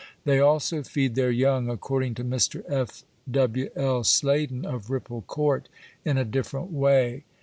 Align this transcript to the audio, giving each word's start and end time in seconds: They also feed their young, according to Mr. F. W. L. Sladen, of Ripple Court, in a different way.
They 0.25 0.39
also 0.39 0.81
feed 0.81 1.13
their 1.13 1.29
young, 1.29 1.69
according 1.69 2.15
to 2.15 2.23
Mr. 2.23 2.63
F. 2.67 3.03
W. 3.29 3.69
L. 3.75 4.03
Sladen, 4.03 4.65
of 4.65 4.89
Ripple 4.89 5.21
Court, 5.27 5.69
in 6.03 6.17
a 6.17 6.25
different 6.25 6.71
way. 6.71 7.23